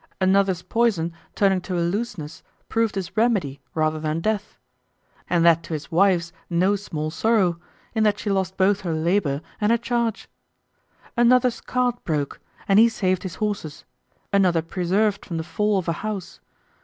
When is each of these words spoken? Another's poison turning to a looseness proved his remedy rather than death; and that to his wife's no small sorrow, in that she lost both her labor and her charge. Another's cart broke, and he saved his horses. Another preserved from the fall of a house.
Another's 0.19 0.63
poison 0.63 1.13
turning 1.35 1.61
to 1.61 1.77
a 1.77 1.79
looseness 1.81 2.41
proved 2.69 2.95
his 2.95 3.15
remedy 3.15 3.61
rather 3.75 3.99
than 3.99 4.19
death; 4.19 4.57
and 5.29 5.45
that 5.45 5.61
to 5.61 5.73
his 5.73 5.91
wife's 5.91 6.33
no 6.49 6.75
small 6.75 7.11
sorrow, 7.11 7.59
in 7.93 8.03
that 8.03 8.17
she 8.17 8.31
lost 8.31 8.57
both 8.57 8.81
her 8.81 8.95
labor 8.95 9.41
and 9.61 9.71
her 9.71 9.77
charge. 9.77 10.27
Another's 11.15 11.61
cart 11.61 12.03
broke, 12.03 12.39
and 12.67 12.79
he 12.79 12.89
saved 12.89 13.21
his 13.21 13.35
horses. 13.35 13.85
Another 14.33 14.63
preserved 14.63 15.23
from 15.23 15.37
the 15.37 15.43
fall 15.43 15.77
of 15.77 15.87
a 15.87 15.93
house. 15.93 16.39